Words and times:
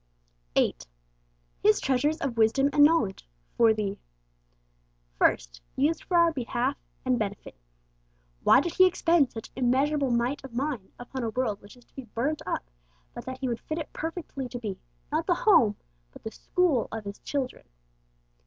8. 0.55 0.87
His 1.61 1.79
'treasures 1.79 2.17
of 2.21 2.35
wisdom 2.35 2.71
and 2.73 2.83
knowledge' 2.83 3.29
'for 3.55 3.71
thee.' 3.71 3.99
First, 5.19 5.61
used 5.75 6.05
for 6.05 6.17
our 6.17 6.31
behalf 6.31 6.75
and 7.05 7.19
benefit. 7.19 7.55
Why 8.43 8.61
did 8.61 8.73
He 8.73 8.87
expend 8.87 9.29
such 9.31 9.51
immeasurable 9.55 10.09
might 10.09 10.43
of 10.43 10.55
mind 10.55 10.91
upon 10.97 11.23
a 11.23 11.29
world 11.29 11.61
which 11.61 11.77
is 11.77 11.85
to 11.85 11.93
be 11.95 12.05
burnt 12.05 12.41
up, 12.47 12.71
but 13.13 13.25
that 13.27 13.37
He 13.41 13.47
would 13.47 13.59
fit 13.61 13.77
it 13.77 13.93
perfectly 13.93 14.49
to 14.49 14.57
be, 14.57 14.79
not 15.11 15.27
the 15.27 15.35
home, 15.35 15.75
but 16.11 16.23
the 16.23 16.31
school 16.31 16.87
of 16.91 17.03
His 17.05 17.19
children? 17.19 17.65